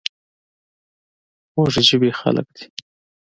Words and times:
خوږ 1.51 1.73
ژبې 1.87 2.11
خلک 2.19 2.47
دي. 2.55 2.65